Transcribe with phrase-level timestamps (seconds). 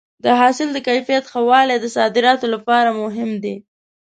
[0.23, 3.55] د حاصل د کیفیت ښه والی د صادراتو لپاره مهم دی.